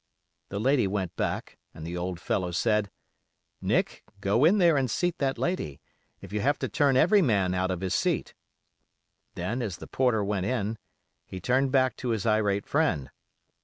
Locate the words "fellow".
2.19-2.49